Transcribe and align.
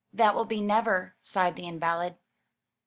"That 0.11 0.33
will 0.33 0.45
be 0.45 0.61
never," 0.61 1.15
sighed 1.21 1.55
the 1.55 1.67
invalid. 1.67 2.15